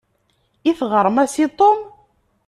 I 0.69 0.71
teɣrem-as 0.79 1.35
i 1.43 1.47
Tom? 1.59 1.79